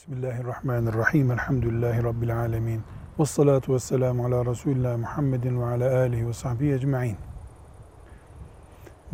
Bismillahirrahmanirrahim. 0.00 1.30
Elhamdülillahi 1.30 2.02
Rabbil 2.04 2.36
alemin. 2.36 2.82
Ve 3.18 3.24
salatu 3.24 3.74
ve 3.74 3.78
selamu 3.78 4.26
ala 4.26 4.46
Resulullah 4.46 4.96
Muhammedin 4.98 5.60
ve 5.60 5.64
ala 5.64 5.98
alihi 5.98 6.28
ve 6.28 6.32
sahbihi 6.32 6.72
ecma'in. 6.72 7.16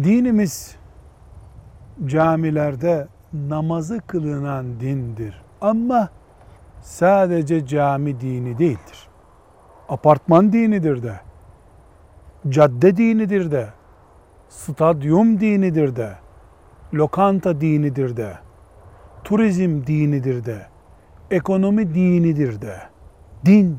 Dinimiz 0.03 0.77
camilerde 2.04 3.09
namazı 3.33 4.01
kılınan 4.07 4.80
dindir. 4.80 5.43
Ama 5.61 6.09
sadece 6.80 7.66
cami 7.66 8.21
dini 8.21 8.59
değildir. 8.59 9.09
Apartman 9.89 10.53
dinidir 10.53 11.03
de, 11.03 11.21
cadde 12.48 12.96
dinidir 12.96 13.50
de, 13.50 13.68
stadyum 14.48 15.41
dinidir 15.41 15.96
de, 15.96 16.12
lokanta 16.95 17.61
dinidir 17.61 18.16
de, 18.16 18.32
turizm 19.25 19.87
dinidir 19.87 20.45
de, 20.45 20.66
ekonomi 21.30 21.95
dinidir 21.95 22.62
de. 22.62 22.77
Din, 23.45 23.78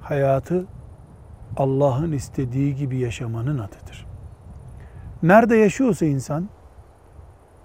hayatı 0.00 0.66
Allah'ın 1.56 2.12
istediği 2.12 2.74
gibi 2.74 2.98
yaşamanın 2.98 3.58
adıdır. 3.58 4.06
Nerede 5.22 5.56
yaşıyorsa 5.56 6.06
insan, 6.06 6.48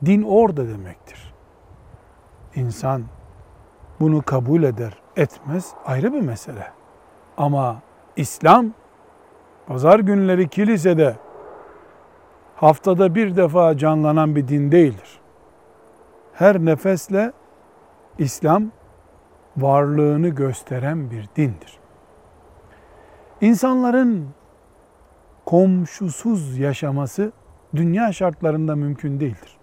din 0.05 0.21
orada 0.23 0.67
demektir. 0.67 1.33
İnsan 2.55 3.03
bunu 3.99 4.21
kabul 4.21 4.63
eder, 4.63 4.93
etmez 5.15 5.73
ayrı 5.85 6.13
bir 6.13 6.21
mesele. 6.21 6.71
Ama 7.37 7.81
İslam, 8.15 8.73
pazar 9.67 9.99
günleri 9.99 10.47
kilisede 10.47 11.15
haftada 12.55 13.15
bir 13.15 13.35
defa 13.35 13.77
canlanan 13.77 14.35
bir 14.35 14.47
din 14.47 14.71
değildir. 14.71 15.19
Her 16.33 16.59
nefesle 16.59 17.31
İslam 18.19 18.71
varlığını 19.57 20.29
gösteren 20.29 21.11
bir 21.11 21.29
dindir. 21.35 21.79
İnsanların 23.41 24.27
komşusuz 25.45 26.57
yaşaması 26.57 27.31
dünya 27.75 28.13
şartlarında 28.13 28.75
mümkün 28.75 29.19
değildir. 29.19 29.57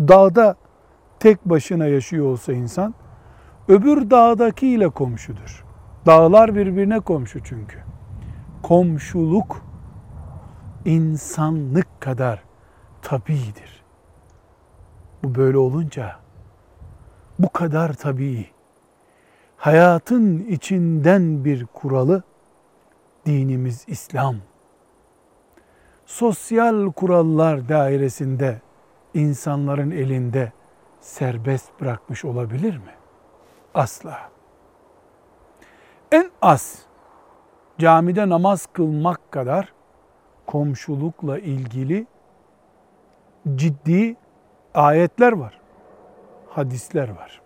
Dağda 0.00 0.56
tek 1.20 1.44
başına 1.44 1.86
yaşıyor 1.86 2.26
olsa 2.26 2.52
insan, 2.52 2.94
öbür 3.68 4.10
dağdakiyle 4.10 4.88
komşudur. 4.88 5.64
Dağlar 6.06 6.54
birbirine 6.54 7.00
komşu 7.00 7.44
çünkü. 7.44 7.78
Komşuluk 8.62 9.62
insanlık 10.84 12.00
kadar 12.00 12.42
tabidir. 13.02 13.82
Bu 15.24 15.34
böyle 15.34 15.58
olunca 15.58 16.21
bu 17.42 17.48
kadar 17.52 17.92
tabii 17.92 18.46
hayatın 19.56 20.38
içinden 20.38 21.44
bir 21.44 21.66
kuralı 21.66 22.22
dinimiz 23.26 23.84
İslam. 23.86 24.36
Sosyal 26.06 26.92
kurallar 26.92 27.68
dairesinde 27.68 28.60
insanların 29.14 29.90
elinde 29.90 30.52
serbest 31.00 31.80
bırakmış 31.80 32.24
olabilir 32.24 32.76
mi? 32.76 32.94
Asla. 33.74 34.18
En 36.12 36.30
az 36.42 36.78
camide 37.78 38.28
namaz 38.28 38.66
kılmak 38.72 39.32
kadar 39.32 39.72
komşulukla 40.46 41.38
ilgili 41.38 42.06
ciddi 43.56 44.16
ayetler 44.74 45.32
var 45.32 45.61
hadisler 46.56 47.08
var. 47.08 47.40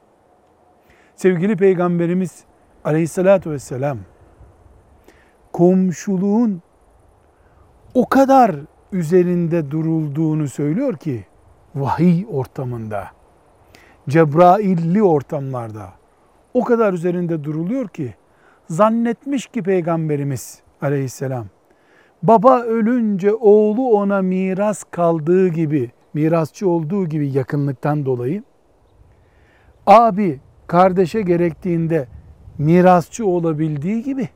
Sevgili 1.16 1.56
Peygamberimiz 1.56 2.44
aleyhissalatü 2.84 3.50
vesselam 3.50 3.98
komşuluğun 5.52 6.62
o 7.94 8.08
kadar 8.08 8.56
üzerinde 8.92 9.70
durulduğunu 9.70 10.48
söylüyor 10.48 10.96
ki 10.96 11.26
vahiy 11.74 12.26
ortamında, 12.30 13.08
Cebrailli 14.08 15.02
ortamlarda 15.02 15.92
o 16.54 16.64
kadar 16.64 16.92
üzerinde 16.92 17.44
duruluyor 17.44 17.88
ki 17.88 18.14
zannetmiş 18.70 19.46
ki 19.46 19.62
Peygamberimiz 19.62 20.60
aleyhisselam 20.82 21.46
baba 22.22 22.60
ölünce 22.60 23.34
oğlu 23.34 23.88
ona 23.88 24.22
miras 24.22 24.84
kaldığı 24.84 25.48
gibi, 25.48 25.90
mirasçı 26.14 26.68
olduğu 26.68 27.06
gibi 27.06 27.28
yakınlıktan 27.28 28.06
dolayı 28.06 28.42
abi 29.86 30.40
kardeşe 30.66 31.22
gerektiğinde 31.22 32.08
mirasçı 32.58 33.26
olabildiği 33.26 34.02
gibi 34.02 34.28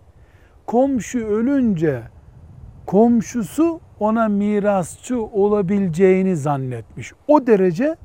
komşu 0.67 1.27
ölünce 1.27 2.03
komşusu 2.87 3.81
ona 4.01 4.29
mirasçı 4.29 5.23
olabileceğini 5.23 6.37
zannetmiş. 6.37 7.13
O 7.29 7.47
derece 7.47 7.97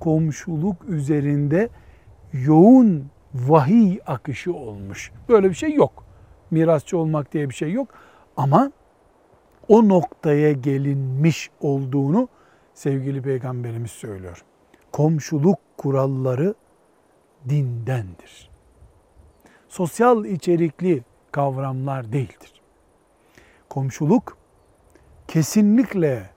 komşuluk 0.00 0.84
üzerinde 0.88 1.68
yoğun 2.32 3.06
vahiy 3.34 3.98
akışı 4.06 4.54
olmuş. 4.54 5.12
Böyle 5.28 5.48
bir 5.48 5.54
şey 5.54 5.74
yok. 5.74 6.04
Mirasçı 6.50 6.98
olmak 6.98 7.32
diye 7.32 7.48
bir 7.48 7.54
şey 7.54 7.72
yok. 7.72 7.88
Ama 8.36 8.72
o 9.68 9.88
noktaya 9.88 10.52
gelinmiş 10.52 11.50
olduğunu 11.60 12.28
sevgili 12.74 13.22
peygamberimiz 13.22 13.90
söylüyor. 13.90 14.44
Komşuluk 15.00 15.58
kuralları 15.76 16.54
dindendir. 17.48 18.50
Sosyal 19.68 20.24
içerikli 20.24 21.02
kavramlar 21.32 22.12
değildir. 22.12 22.60
Komşuluk 23.68 24.36
kesinlikle 25.28 26.30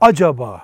acaba 0.00 0.62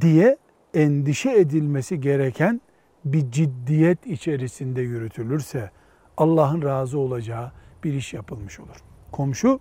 diye 0.00 0.36
endişe 0.74 1.32
edilmesi 1.32 2.00
gereken 2.00 2.60
bir 3.04 3.30
ciddiyet 3.30 4.06
içerisinde 4.06 4.80
yürütülürse 4.80 5.70
Allah'ın 6.16 6.62
razı 6.62 6.98
olacağı 6.98 7.52
bir 7.84 7.94
iş 7.94 8.14
yapılmış 8.14 8.60
olur. 8.60 8.76
Komşu 9.12 9.60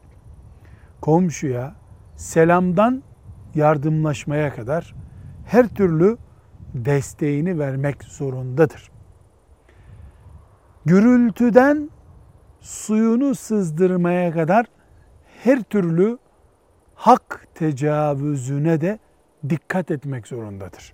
komşuya 1.02 1.76
selamdan 2.16 3.04
yardımlaşmaya 3.56 4.56
kadar 4.56 4.96
her 5.50 5.68
türlü 5.68 6.18
desteğini 6.74 7.60
vermek 7.60 8.04
zorundadır. 8.04 8.92
Gürültüden 10.86 11.90
suyunu 12.62 13.36
sızdırmaya 13.36 14.32
kadar 14.32 14.66
her 15.44 15.64
türlü 15.64 16.18
hak 16.96 17.48
tecavüzüne 17.56 18.82
de 18.82 19.00
dikkat 19.50 19.92
etmek 19.92 20.28
zorundadır. 20.28 20.94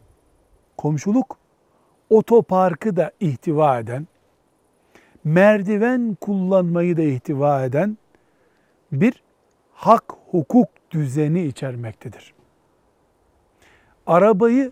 Komşuluk 0.77 1.37
otoparkı 2.09 2.95
da 2.95 3.11
ihtiva 3.19 3.79
eden, 3.79 4.07
merdiven 5.23 6.17
kullanmayı 6.22 6.97
da 6.97 7.01
ihtiva 7.01 7.66
eden 7.66 7.97
bir 8.91 9.23
hak 9.73 10.03
hukuk 10.31 10.69
düzeni 10.91 11.43
içermektedir. 11.43 12.34
Arabayı 14.07 14.71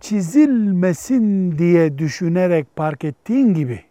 çizilmesin 0.00 1.58
diye 1.58 1.98
düşünerek 1.98 2.76
park 2.76 3.04
ettiğin 3.04 3.54
gibi 3.54 3.84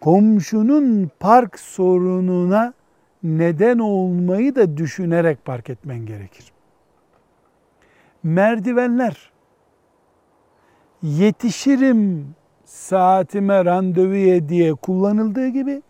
komşunun 0.00 1.10
park 1.20 1.58
sorununa 1.58 2.74
neden 3.22 3.78
olmayı 3.78 4.54
da 4.54 4.76
düşünerek 4.76 5.44
park 5.44 5.70
etmen 5.70 6.06
gerekir. 6.06 6.52
Merdivenler 8.22 9.32
yetişirim 11.02 12.26
saatime 12.64 13.64
randevuya 13.64 14.48
diye 14.48 14.74
kullanıldığı 14.74 15.48
gibi 15.48 15.82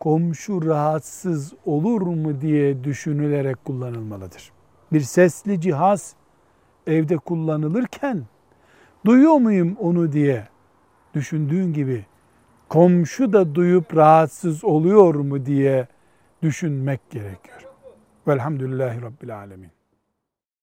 komşu 0.00 0.66
rahatsız 0.66 1.54
olur 1.66 2.00
mu 2.00 2.40
diye 2.40 2.84
düşünülerek 2.84 3.64
kullanılmalıdır. 3.64 4.57
Bir 4.92 5.00
sesli 5.00 5.60
cihaz 5.60 6.14
evde 6.86 7.16
kullanılırken 7.16 8.24
duyuyor 9.06 9.36
muyum 9.36 9.76
onu 9.80 10.12
diye 10.12 10.48
düşündüğün 11.14 11.72
gibi 11.72 12.06
komşu 12.68 13.32
da 13.32 13.54
duyup 13.54 13.96
rahatsız 13.96 14.64
oluyor 14.64 15.14
mu 15.14 15.46
diye 15.46 15.88
düşünmek 16.42 17.10
gerekiyor. 17.10 17.62
Velhamdülillahi 18.28 19.02
Rabbil 19.02 19.36
Alemin. 19.36 19.77